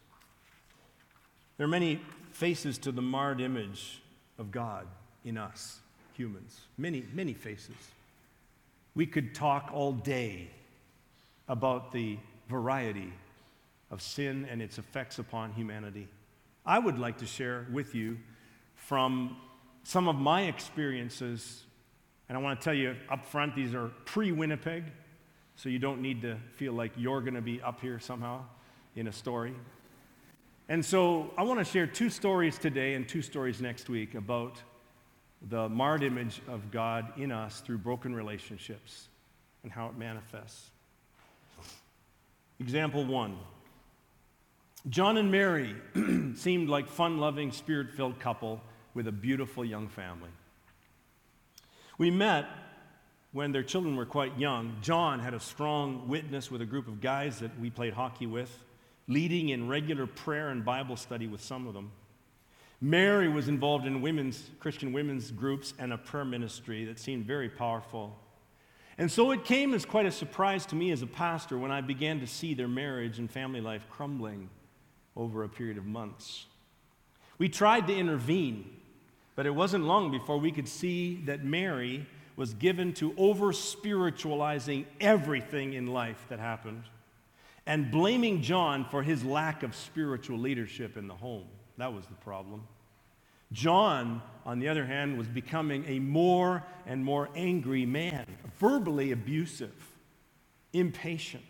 [1.57, 2.01] There are many
[2.31, 4.01] faces to the marred image
[4.37, 4.87] of God
[5.23, 5.79] in us
[6.13, 7.75] humans, many, many faces.
[8.95, 10.49] We could talk all day
[11.47, 12.17] about the
[12.49, 13.11] variety
[13.91, 16.07] of sin and its effects upon humanity.
[16.65, 18.17] I would like to share with you
[18.75, 19.37] from
[19.83, 21.63] some of my experiences,
[22.29, 24.83] and I want to tell you up front, these are pre Winnipeg,
[25.55, 28.43] so you don't need to feel like you're going to be up here somehow
[28.95, 29.53] in a story.
[30.69, 34.61] And so I want to share two stories today and two stories next week about
[35.49, 39.07] the marred image of God in us through broken relationships
[39.63, 40.69] and how it manifests.
[42.59, 43.37] Example one
[44.89, 45.75] John and Mary
[46.35, 48.61] seemed like fun loving, spirit filled couple
[48.93, 50.29] with a beautiful young family.
[51.97, 52.45] We met
[53.33, 54.77] when their children were quite young.
[54.81, 58.63] John had a strong witness with a group of guys that we played hockey with,
[59.07, 61.91] leading in regular prayer and Bible study with some of them.
[62.79, 67.49] Mary was involved in women's, Christian women's groups and a prayer ministry that seemed very
[67.49, 68.15] powerful.
[68.97, 71.81] And so it came as quite a surprise to me as a pastor when I
[71.81, 74.49] began to see their marriage and family life crumbling
[75.15, 76.45] over a period of months.
[77.39, 78.69] We tried to intervene,
[79.35, 84.85] but it wasn't long before we could see that Mary was given to over spiritualizing
[84.99, 86.83] everything in life that happened
[87.65, 91.45] and blaming John for his lack of spiritual leadership in the home.
[91.77, 92.67] That was the problem.
[93.51, 98.25] John, on the other hand, was becoming a more and more angry man,
[98.57, 99.73] verbally abusive,
[100.73, 101.43] impatient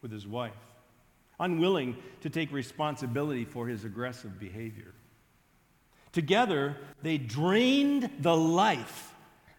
[0.00, 0.52] with his wife,
[1.38, 4.94] unwilling to take responsibility for his aggressive behavior.
[6.12, 9.09] Together, they drained the life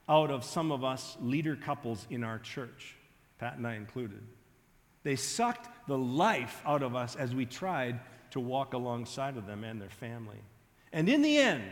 [0.10, 2.96] out of some of us leader couples in our church,
[3.40, 4.22] Pat and I included.
[5.04, 8.00] They sucked the life out of us as we tried
[8.32, 10.38] to walk alongside of them and their family.
[10.94, 11.64] And in the end,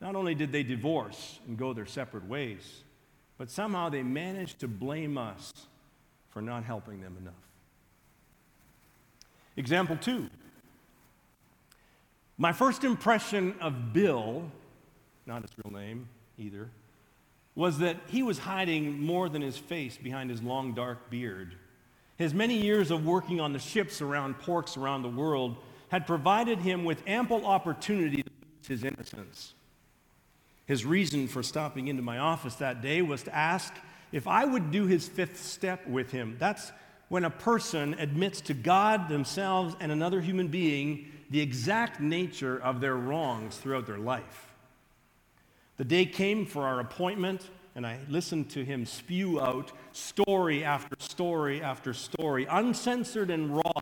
[0.00, 2.84] not only did they divorce and go their separate ways,
[3.38, 5.52] but somehow they managed to blame us
[6.30, 7.34] for not helping them enough.
[9.56, 10.28] Example two.
[12.36, 14.48] My first impression of Bill,
[15.26, 16.70] not his real name either,
[17.58, 21.56] was that he was hiding more than his face behind his long dark beard.
[22.16, 25.56] His many years of working on the ships around ports around the world
[25.88, 29.54] had provided him with ample opportunity to lose his innocence.
[30.66, 33.74] His reason for stopping into my office that day was to ask
[34.12, 36.36] if I would do his fifth step with him.
[36.38, 36.70] That's
[37.08, 42.80] when a person admits to God, themselves, and another human being the exact nature of
[42.80, 44.47] their wrongs throughout their life.
[45.78, 50.96] The day came for our appointment, and I listened to him spew out story after
[50.98, 53.80] story after story, uncensored and raw,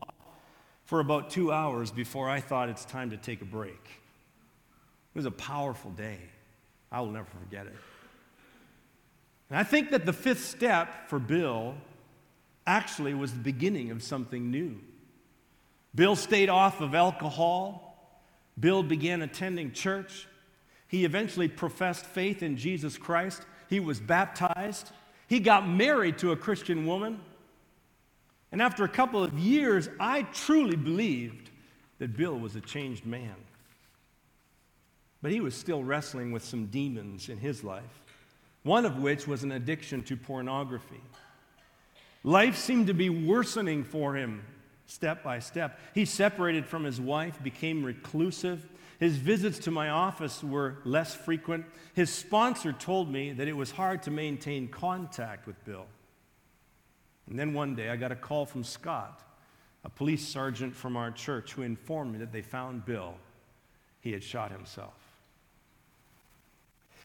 [0.84, 3.72] for about two hours before I thought it's time to take a break.
[3.72, 6.18] It was a powerful day.
[6.92, 7.74] I will never forget it.
[9.48, 11.74] And I think that the fifth step for Bill
[12.66, 14.76] actually was the beginning of something new.
[15.94, 18.12] Bill stayed off of alcohol.
[18.60, 20.28] Bill began attending church.
[20.88, 23.42] He eventually professed faith in Jesus Christ.
[23.68, 24.90] He was baptized.
[25.28, 27.20] He got married to a Christian woman.
[28.52, 31.50] And after a couple of years, I truly believed
[31.98, 33.34] that Bill was a changed man.
[35.22, 37.82] But he was still wrestling with some demons in his life,
[38.62, 41.00] one of which was an addiction to pornography.
[42.22, 44.44] Life seemed to be worsening for him
[44.86, 45.78] step by step.
[45.94, 48.66] He separated from his wife, became reclusive.
[48.98, 51.66] His visits to my office were less frequent.
[51.94, 55.86] His sponsor told me that it was hard to maintain contact with Bill.
[57.28, 59.22] And then one day I got a call from Scott,
[59.84, 63.14] a police sergeant from our church, who informed me that they found Bill.
[64.00, 64.94] He had shot himself.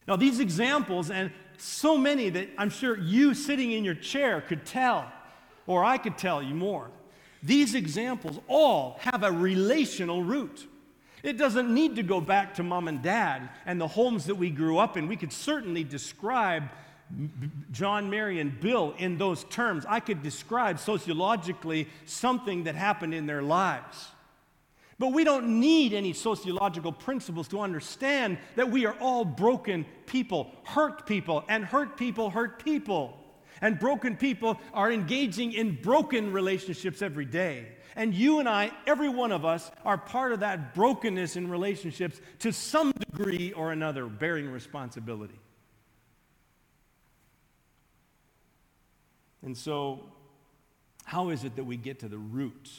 [0.06, 4.64] Now, these examples, and so many that I'm sure you sitting in your chair could
[4.64, 5.12] tell,
[5.66, 6.90] or I could tell you more.
[7.42, 10.66] These examples all have a relational root.
[11.22, 14.50] It doesn't need to go back to mom and dad and the homes that we
[14.50, 15.06] grew up in.
[15.06, 16.64] We could certainly describe
[17.70, 19.84] John, Mary, and Bill in those terms.
[19.88, 24.08] I could describe sociologically something that happened in their lives.
[24.98, 30.50] But we don't need any sociological principles to understand that we are all broken people,
[30.64, 33.18] hurt people, and hurt people hurt people.
[33.62, 37.68] And broken people are engaging in broken relationships every day.
[37.94, 42.20] And you and I, every one of us, are part of that brokenness in relationships
[42.40, 45.38] to some degree or another, bearing responsibility.
[49.42, 50.12] And so,
[51.04, 52.70] how is it that we get to the root?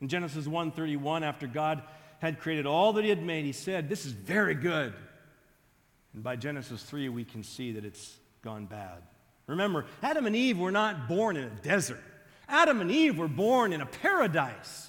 [0.00, 1.82] In Genesis 1:31, after God
[2.18, 4.92] had created all that he had made, he said, This is very good.
[6.14, 9.02] And by Genesis 3, we can see that it's gone bad.
[9.52, 12.02] Remember, Adam and Eve were not born in a desert.
[12.48, 14.88] Adam and Eve were born in a paradise,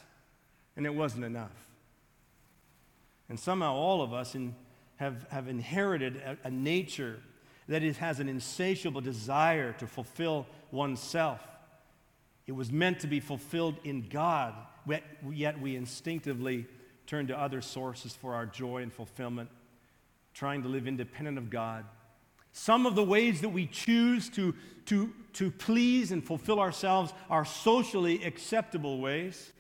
[0.76, 1.52] and it wasn't enough.
[3.28, 4.56] And somehow all of us in,
[4.96, 7.20] have, have inherited a, a nature
[7.68, 11.42] that has an insatiable desire to fulfill oneself.
[12.48, 14.54] It was meant to be fulfilled in God,
[15.32, 16.68] yet we instinctively
[17.06, 19.50] turn to other sources for our joy and fulfillment,
[20.34, 21.84] trying to live independent of God.
[22.54, 24.54] Some of the ways that we choose to,
[24.86, 29.52] to, to please and fulfill ourselves are socially acceptable ways,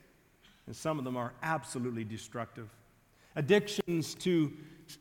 [0.68, 2.70] and some of them are absolutely destructive.
[3.36, 4.54] Addictions to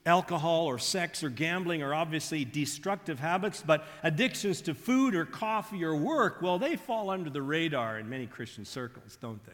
[0.06, 5.84] alcohol or sex or gambling are obviously destructive habits, but addictions to food or coffee
[5.84, 9.52] or work, well, they fall under the radar in many Christian circles, don't they?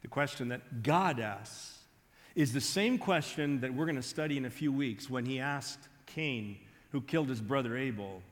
[0.00, 1.78] The question that God asks
[2.34, 5.40] is the same question that we're going to study in a few weeks when he
[5.40, 6.58] asked Cain,
[6.90, 8.22] who killed his brother Abel.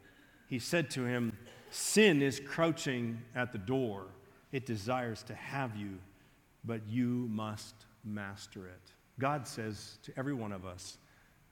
[0.48, 1.36] He said to him,
[1.70, 4.06] Sin is crouching at the door.
[4.52, 5.98] It desires to have you,
[6.64, 8.92] but you must master it.
[9.18, 10.98] God says to every one of us,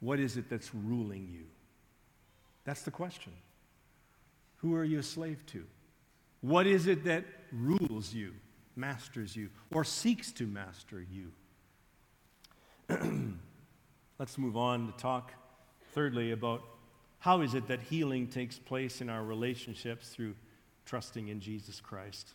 [0.01, 1.45] What is it that's ruling you?
[2.65, 3.33] That's the question.
[4.57, 5.65] Who are you a slave to?
[6.41, 8.33] What is it that rules you,
[8.77, 11.33] masters you, or seeks to master you?
[14.19, 15.33] Let's move on to talk,
[15.94, 16.62] thirdly, about
[17.20, 20.35] how is it that healing takes place in our relationships through
[20.85, 22.35] trusting in Jesus Christ.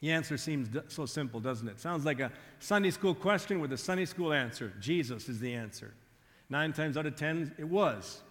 [0.00, 1.80] The answer seems so simple, doesn't it?
[1.80, 4.72] Sounds like a Sunday school question with a Sunday school answer.
[4.80, 5.94] Jesus is the answer.
[6.48, 8.22] Nine times out of ten, it was.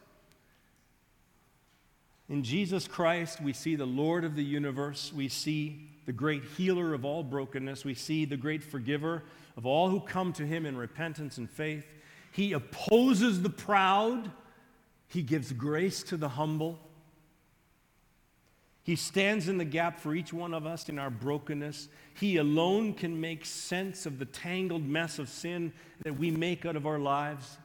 [2.27, 5.12] In Jesus Christ, we see the Lord of the universe.
[5.15, 7.86] We see the great healer of all brokenness.
[7.86, 9.23] We see the great forgiver
[9.58, 11.86] of all who come to him in repentance and faith.
[12.32, 14.32] He opposes the proud,
[15.08, 16.80] he gives grace to the humble.
[18.84, 21.89] He stands in the gap for each one of us in our brokenness.
[22.20, 26.76] He alone can make sense of the tangled mess of sin that we make out
[26.76, 27.58] of our lives.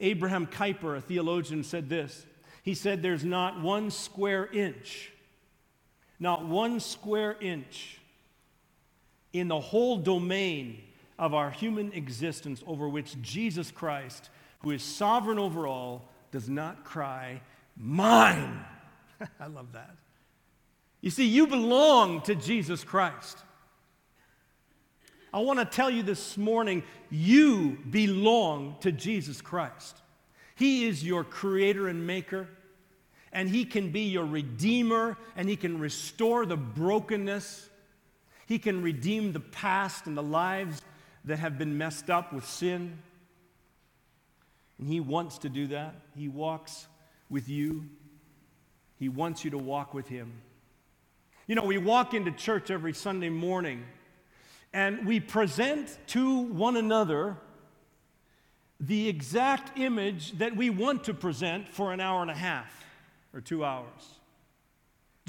[0.00, 2.26] Abraham Kuyper, a theologian, said this
[2.62, 5.12] He said, There's not one square inch,
[6.18, 7.98] not one square inch
[9.32, 10.82] in the whole domain
[11.18, 16.84] of our human existence over which Jesus Christ, who is sovereign over all, does not
[16.84, 17.40] cry,
[17.78, 18.64] Mine.
[19.40, 19.94] I love that.
[21.00, 23.38] You see, you belong to Jesus Christ.
[25.32, 29.96] I want to tell you this morning you belong to Jesus Christ.
[30.56, 32.48] He is your creator and maker,
[33.32, 37.68] and He can be your redeemer, and He can restore the brokenness.
[38.46, 40.82] He can redeem the past and the lives
[41.24, 42.98] that have been messed up with sin.
[44.78, 45.94] And He wants to do that.
[46.16, 46.86] He walks
[47.30, 47.84] with you,
[48.98, 50.32] He wants you to walk with Him.
[51.46, 53.84] You know, we walk into church every Sunday morning
[54.72, 57.36] and we present to one another
[58.80, 62.84] the exact image that we want to present for an hour and a half
[63.32, 64.17] or two hours.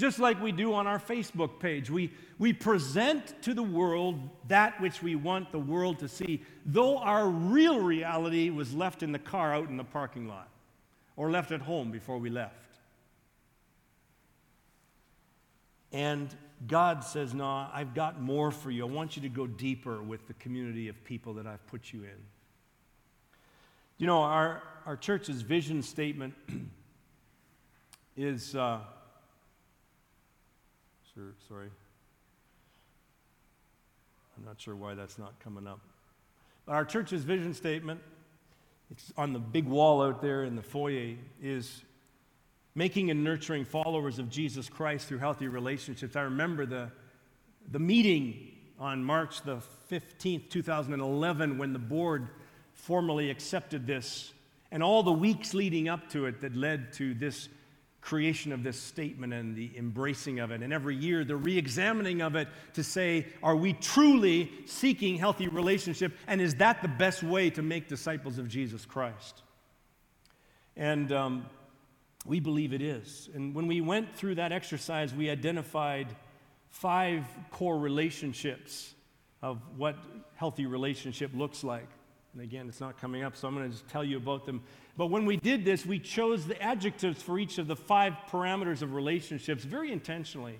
[0.00, 4.80] Just like we do on our Facebook page, we, we present to the world that
[4.80, 9.18] which we want the world to see, though our real reality was left in the
[9.18, 10.48] car out in the parking lot
[11.16, 12.78] or left at home before we left.
[15.92, 16.34] And
[16.66, 18.86] God says, No, I've got more for you.
[18.86, 22.04] I want you to go deeper with the community of people that I've put you
[22.04, 22.24] in.
[23.98, 26.32] You know, our, our church's vision statement
[28.16, 28.78] is, uh,
[31.14, 31.70] sure, sorry.
[34.36, 35.80] I'm not sure why that's not coming up.
[36.66, 38.00] But our church's vision statement,
[38.90, 41.82] it's on the big wall out there in the foyer, is
[42.74, 46.16] making and nurturing followers of Jesus Christ through healthy relationships.
[46.16, 46.90] I remember the,
[47.70, 52.28] the meeting on March the 15th, 2011, when the board
[52.72, 54.32] formally accepted this,
[54.70, 57.48] and all the weeks leading up to it that led to this
[58.00, 60.62] creation of this statement and the embracing of it.
[60.62, 65.48] And every year, the re examining of it to say, are we truly seeking healthy
[65.48, 66.12] relationship?
[66.26, 69.42] And is that the best way to make disciples of Jesus Christ?
[70.76, 71.46] And um,
[72.24, 73.28] we believe it is.
[73.34, 76.08] And when we went through that exercise, we identified
[76.70, 78.94] five core relationships
[79.42, 79.96] of what
[80.36, 81.88] healthy relationship looks like.
[82.32, 84.62] And again, it's not coming up, so I'm going to just tell you about them.
[84.96, 88.82] But when we did this, we chose the adjectives for each of the five parameters
[88.82, 90.58] of relationships very intentionally.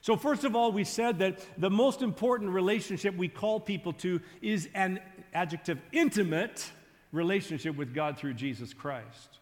[0.00, 4.20] So, first of all, we said that the most important relationship we call people to
[4.40, 5.00] is an
[5.34, 6.70] adjective intimate
[7.12, 9.38] relationship with God through Jesus Christ.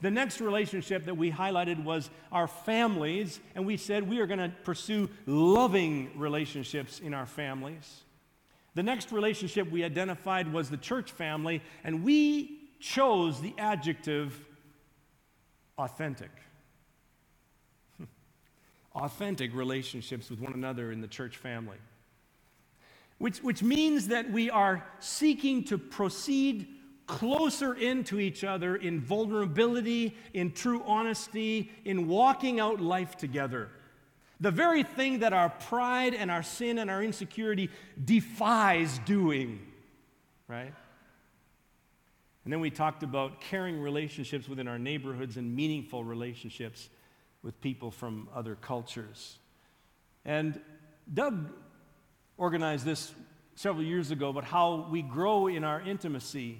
[0.00, 4.38] The next relationship that we highlighted was our families, and we said we are going
[4.38, 8.04] to pursue loving relationships in our families.
[8.78, 14.38] The next relationship we identified was the church family, and we chose the adjective
[15.76, 16.30] authentic.
[18.94, 21.78] authentic relationships with one another in the church family.
[23.18, 26.68] Which, which means that we are seeking to proceed
[27.08, 33.70] closer into each other in vulnerability, in true honesty, in walking out life together.
[34.40, 37.70] The very thing that our pride and our sin and our insecurity
[38.02, 39.60] defies doing,
[40.46, 40.72] right?
[42.44, 46.88] And then we talked about caring relationships within our neighborhoods and meaningful relationships
[47.42, 49.38] with people from other cultures.
[50.24, 50.60] And
[51.12, 51.50] Doug
[52.36, 53.12] organized this
[53.54, 56.58] several years ago about how we grow in our intimacy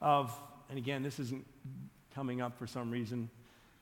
[0.00, 0.34] of,
[0.70, 1.46] and again, this isn't
[2.14, 3.30] coming up for some reason,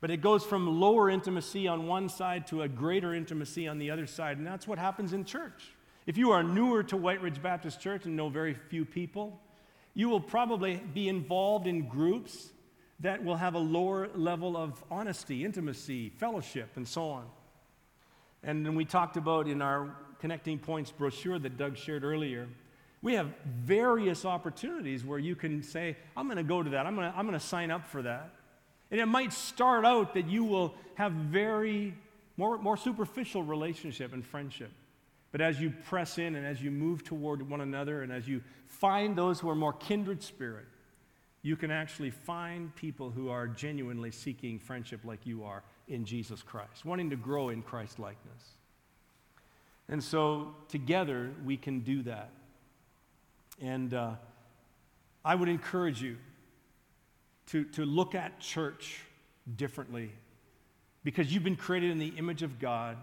[0.01, 3.91] but it goes from lower intimacy on one side to a greater intimacy on the
[3.91, 4.39] other side.
[4.39, 5.75] And that's what happens in church.
[6.07, 9.39] If you are newer to Whyte Ridge Baptist Church and know very few people,
[9.95, 12.51] you will probably be involved in groups
[13.01, 17.27] that will have a lower level of honesty, intimacy, fellowship, and so on.
[18.43, 22.49] And then we talked about in our Connecting Points brochure that Doug shared earlier,
[23.03, 26.97] we have various opportunities where you can say, I'm going to go to that, I'm
[26.97, 28.35] going to, sign up for that.
[28.91, 31.95] And it might start out that you will have very,
[32.37, 34.71] more, more superficial relationship and friendship.
[35.33, 38.43] But as you press in and as you move toward one another and as you
[38.67, 40.67] find those who are more kindred spirit,
[41.43, 46.43] you can actually find people who are genuinely seeking friendship like you are in Jesus
[46.43, 48.43] Christ, wanting to grow in Christ likeness.
[49.89, 52.31] And so together we can do that.
[53.61, 54.13] And uh,
[55.25, 56.17] I would encourage you
[57.51, 59.01] to, to look at church
[59.57, 60.11] differently
[61.05, 62.97] because you've been created in the image of God.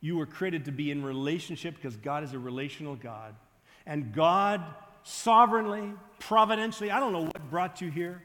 [0.00, 3.34] You were created to be in relationship because God is a relational God.
[3.86, 4.62] And God
[5.02, 8.22] sovereignly, providentially, I don't know what brought you here.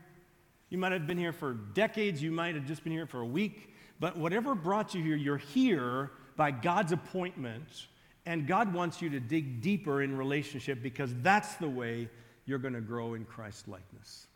[0.69, 3.25] You might have been here for decades, you might have just been here for a
[3.25, 7.87] week, but whatever brought you here, you're here by God's appointment.
[8.25, 12.07] And God wants you to dig deeper in relationship because that's the way
[12.45, 14.27] you're going to grow in Christ likeness.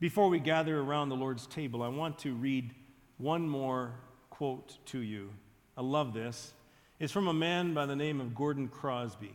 [0.00, 2.74] Before we gather around the Lord's table, I want to read
[3.18, 3.92] one more
[4.30, 5.30] quote to you.
[5.76, 6.54] I love this.
[6.98, 9.34] It's from a man by the name of Gordon Crosby.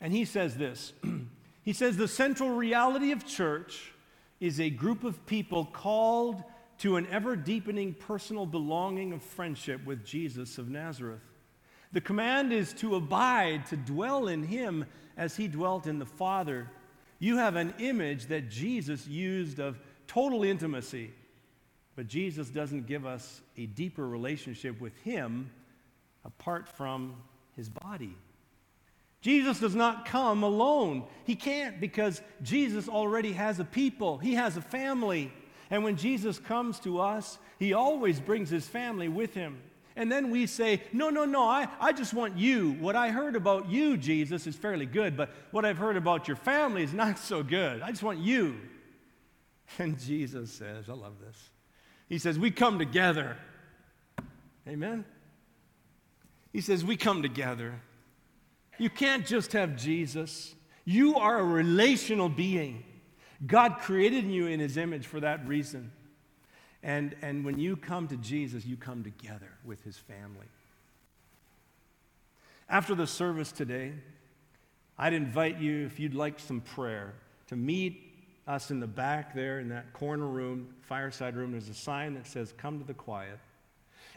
[0.00, 0.92] And he says this
[1.64, 3.92] He says, The central reality of church
[4.38, 6.44] is a group of people called
[6.78, 11.22] to an ever deepening personal belonging of friendship with Jesus of Nazareth.
[11.92, 14.84] The command is to abide, to dwell in him
[15.16, 16.70] as he dwelt in the Father.
[17.18, 21.12] You have an image that Jesus used of total intimacy,
[21.94, 25.50] but Jesus doesn't give us a deeper relationship with him
[26.24, 27.14] apart from
[27.56, 28.16] his body.
[29.22, 31.04] Jesus does not come alone.
[31.24, 35.32] He can't because Jesus already has a people, he has a family.
[35.68, 39.60] And when Jesus comes to us, he always brings his family with him.
[39.96, 42.72] And then we say, No, no, no, I, I just want you.
[42.72, 46.36] What I heard about you, Jesus, is fairly good, but what I've heard about your
[46.36, 47.80] family is not so good.
[47.80, 48.56] I just want you.
[49.80, 51.50] And Jesus says, I love this.
[52.08, 53.36] He says, We come together.
[54.68, 55.04] Amen?
[56.52, 57.80] He says, We come together.
[58.78, 62.84] You can't just have Jesus, you are a relational being.
[63.44, 65.92] God created you in his image for that reason.
[66.82, 70.46] And, and when you come to Jesus, you come together with his family.
[72.68, 73.92] After the service today,
[74.98, 77.14] I'd invite you, if you'd like some prayer,
[77.48, 78.02] to meet
[78.46, 81.52] us in the back there in that corner room, fireside room.
[81.52, 83.38] There's a sign that says, Come to the quiet.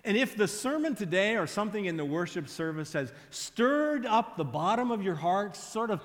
[0.03, 4.45] And if the sermon today or something in the worship service has stirred up the
[4.45, 6.01] bottom of your heart, sort of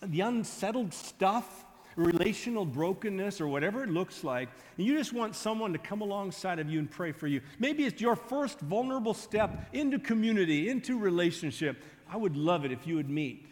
[0.00, 1.64] the unsettled stuff,
[1.96, 6.58] relational brokenness, or whatever it looks like, and you just want someone to come alongside
[6.58, 10.98] of you and pray for you, maybe it's your first vulnerable step into community, into
[10.98, 11.82] relationship.
[12.10, 13.46] I would love it if you would meet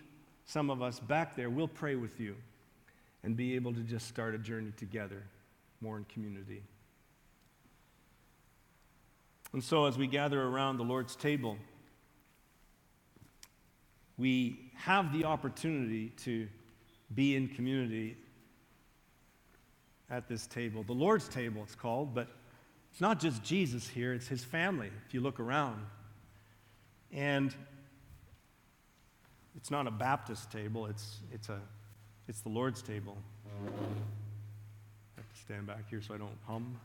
[0.44, 1.50] some of us back there.
[1.50, 2.36] We'll pray with you
[3.22, 5.22] and be able to just start a journey together
[5.80, 6.62] more in community.
[9.52, 11.56] And so, as we gather around the Lord's table,
[14.16, 16.46] we have the opportunity to
[17.14, 18.16] be in community
[20.10, 20.82] at this table.
[20.82, 22.28] The Lord's table, it's called, but
[22.90, 25.84] it's not just Jesus here, it's his family, if you look around.
[27.12, 27.54] And
[29.56, 31.60] it's not a Baptist table, it's, it's, a,
[32.28, 33.16] it's the Lord's table.
[33.66, 36.78] I have to stand back here so I don't hum.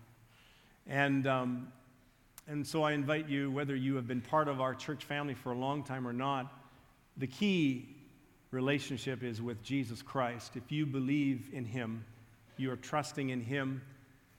[0.88, 1.68] And um,
[2.48, 5.52] and so I invite you, whether you have been part of our church family for
[5.52, 6.54] a long time or not,
[7.18, 7.90] the key
[8.52, 10.56] relationship is with Jesus Christ.
[10.56, 12.06] If you believe in Him,
[12.58, 13.82] you are trusting in Him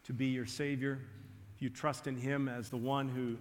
[0.04, 1.00] to be your Savior.
[1.58, 3.36] You trust in Him as the one who,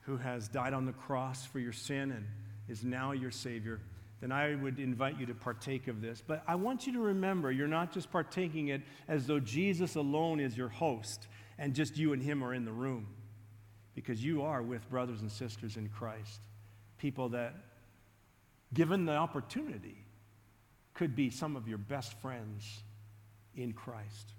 [0.00, 2.26] who has died on the cross for your sin and
[2.68, 3.80] is now your Savior,
[4.20, 6.22] then I would invite you to partake of this.
[6.26, 10.40] But I want you to remember you're not just partaking it as though Jesus alone
[10.40, 11.26] is your host
[11.58, 13.06] and just you and Him are in the room
[13.94, 16.40] because you are with brothers and sisters in Christ,
[16.98, 17.54] people that,
[18.74, 19.96] given the opportunity,
[20.94, 22.82] could be some of your best friends
[23.56, 24.32] in Christ.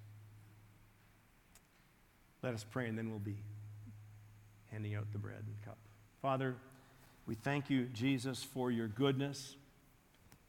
[2.44, 3.38] Let us pray, and then we'll be
[4.72, 5.78] handing out the bread and cup.
[6.22, 6.56] Father,
[7.26, 9.56] we thank you, Jesus, for your goodness.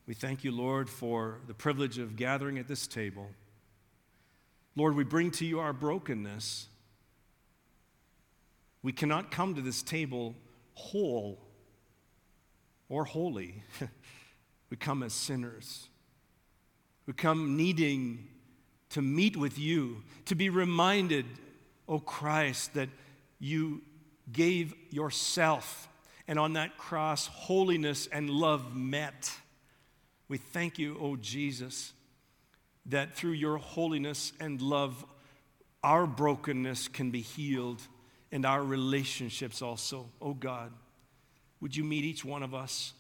[0.07, 3.29] We thank you, Lord, for the privilege of gathering at this table.
[4.77, 6.69] Lord, we bring to you our brokenness.
[8.83, 10.35] We cannot come to this table
[10.75, 11.39] whole
[12.89, 13.65] or holy.
[14.71, 15.89] we come as sinners.
[17.07, 18.29] We come needing
[18.91, 21.27] to meet with you, to be reminded,
[21.89, 22.89] oh Christ, that
[23.39, 23.83] you
[24.33, 25.89] gave yourself,
[26.27, 29.33] and on that cross, holiness and love met.
[30.29, 31.93] We thank you, oh Jesus,
[32.87, 35.05] that through your holiness and love,
[35.83, 37.81] our brokenness can be healed
[38.31, 40.11] and our relationships also.
[40.21, 40.73] Oh God,
[41.61, 42.93] would you meet each one of us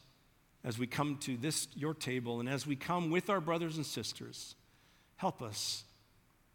[0.64, 3.84] as we come to this, your table, and as we come with our brothers and
[3.84, 4.54] sisters?
[5.18, 5.84] Help us.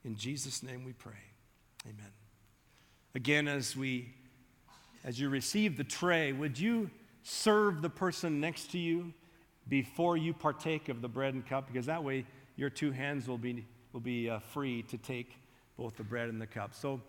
[0.03, 1.21] In Jesus' name we pray.
[1.85, 2.11] Amen.
[3.15, 4.15] Again, as we
[5.05, 6.89] as you receive the tray, would you
[7.21, 9.13] serve the person next to you
[9.69, 11.67] before you partake of the bread and cup?
[11.67, 15.37] Because that way your two hands will be, will be uh, free to take
[15.77, 16.73] both the bread and the cup.
[16.73, 17.01] So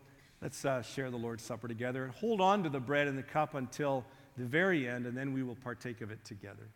[0.45, 3.23] Let's uh, share the Lord's Supper together and hold on to the bread and the
[3.23, 4.05] cup until
[4.37, 6.69] the very end, and then we will partake of it together.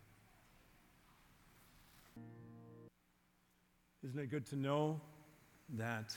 [4.07, 4.99] Isn't it good to know
[5.77, 6.15] that,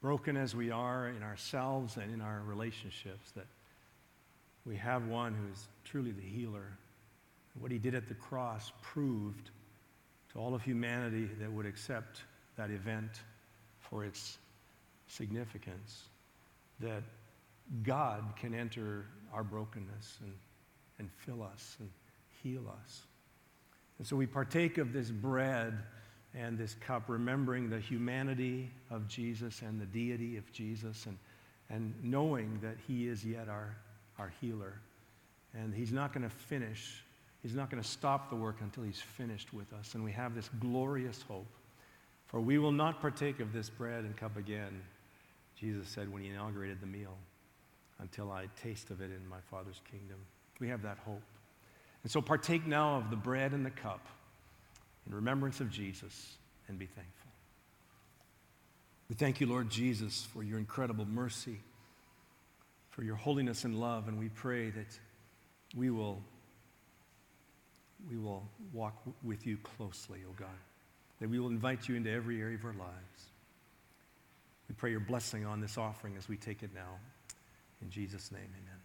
[0.00, 3.46] broken as we are in ourselves and in our relationships, that
[4.66, 6.66] we have one who is truly the healer?
[7.58, 9.50] What he did at the cross proved
[10.32, 12.22] to all of humanity that would accept
[12.56, 13.20] that event
[13.78, 14.38] for its
[15.06, 16.04] significance
[16.80, 17.02] that
[17.82, 20.32] God can enter our brokenness and,
[20.98, 21.88] and fill us and
[22.42, 23.02] heal us.
[23.98, 25.78] And so we partake of this bread
[26.34, 31.18] and this cup, remembering the humanity of Jesus and the deity of Jesus, and,
[31.68, 33.76] and knowing that He is yet our,
[34.18, 34.74] our healer.
[35.54, 37.02] And He's not going to finish,
[37.42, 39.94] He's not going to stop the work until He's finished with us.
[39.94, 41.46] And we have this glorious hope.
[42.26, 44.80] For we will not partake of this bread and cup again,
[45.58, 47.16] Jesus said when He inaugurated the meal,
[47.98, 50.18] until I taste of it in my Father's kingdom.
[50.60, 51.22] We have that hope.
[52.04, 54.06] And so partake now of the bread and the cup
[55.06, 56.36] in remembrance of Jesus
[56.68, 57.30] and be thankful.
[59.08, 61.58] We thank you, Lord Jesus, for your incredible mercy,
[62.90, 64.98] for your holiness and love, and we pray that
[65.76, 66.22] we will,
[68.08, 70.48] we will walk with you closely, O oh God,
[71.20, 73.30] that we will invite you into every area of our lives.
[74.68, 76.98] We pray your blessing on this offering as we take it now.
[77.82, 78.79] In Jesus' name, amen.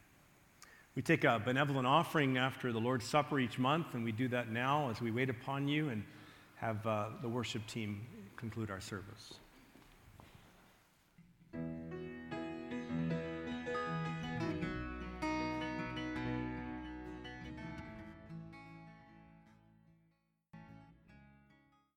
[0.95, 4.49] We take a benevolent offering after the Lord's Supper each month, and we do that
[4.49, 6.03] now as we wait upon you and
[6.55, 9.33] have uh, the worship team conclude our service.